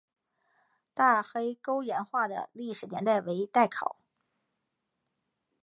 [0.95, 3.97] 大黑沟岩画的历史年代为待考。